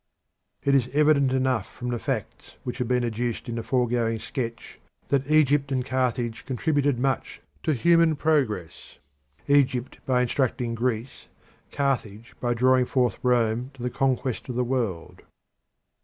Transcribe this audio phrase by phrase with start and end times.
[0.63, 4.79] It is evident enough from the facts which have been adduced in the foregoing sketch
[5.09, 8.97] that Egypt and Carthage contributed much to human progress
[9.47, 11.27] Egypt by instructing Greece,
[11.71, 15.21] Carthage by drawing forth Rome to the conquest of the world.